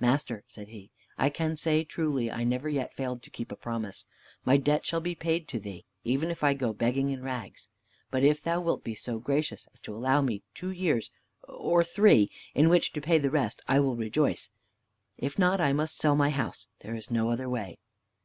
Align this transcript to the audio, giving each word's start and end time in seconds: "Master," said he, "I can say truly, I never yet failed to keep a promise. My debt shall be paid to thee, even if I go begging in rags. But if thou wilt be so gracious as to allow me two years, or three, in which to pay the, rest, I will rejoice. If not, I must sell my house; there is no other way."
"Master," 0.00 0.42
said 0.48 0.66
he, 0.70 0.90
"I 1.16 1.30
can 1.30 1.54
say 1.54 1.84
truly, 1.84 2.32
I 2.32 2.42
never 2.42 2.68
yet 2.68 2.92
failed 2.96 3.22
to 3.22 3.30
keep 3.30 3.52
a 3.52 3.54
promise. 3.54 4.06
My 4.44 4.56
debt 4.56 4.84
shall 4.84 5.00
be 5.00 5.14
paid 5.14 5.46
to 5.46 5.60
thee, 5.60 5.84
even 6.02 6.32
if 6.32 6.42
I 6.42 6.52
go 6.54 6.72
begging 6.72 7.10
in 7.10 7.22
rags. 7.22 7.68
But 8.10 8.24
if 8.24 8.42
thou 8.42 8.60
wilt 8.60 8.82
be 8.82 8.96
so 8.96 9.20
gracious 9.20 9.68
as 9.72 9.80
to 9.82 9.94
allow 9.94 10.20
me 10.20 10.42
two 10.52 10.72
years, 10.72 11.12
or 11.44 11.84
three, 11.84 12.28
in 12.56 12.68
which 12.68 12.92
to 12.94 13.00
pay 13.00 13.18
the, 13.18 13.30
rest, 13.30 13.62
I 13.68 13.78
will 13.78 13.94
rejoice. 13.94 14.50
If 15.16 15.38
not, 15.38 15.60
I 15.60 15.72
must 15.72 15.96
sell 15.98 16.16
my 16.16 16.30
house; 16.30 16.66
there 16.80 16.96
is 16.96 17.12
no 17.12 17.30
other 17.30 17.48
way." 17.48 17.78